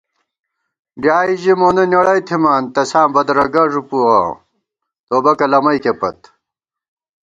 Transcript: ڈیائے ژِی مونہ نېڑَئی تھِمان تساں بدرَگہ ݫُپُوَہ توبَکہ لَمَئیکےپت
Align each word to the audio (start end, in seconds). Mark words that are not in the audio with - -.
ڈیائے 1.01 1.33
ژِی 1.41 1.53
مونہ 1.59 1.83
نېڑَئی 1.91 2.21
تھِمان 2.27 2.63
تساں 2.73 3.07
بدرَگہ 3.13 3.63
ݫُپُوَہ 3.71 4.19
توبَکہ 5.07 5.45
لَمَئیکےپت 5.51 6.19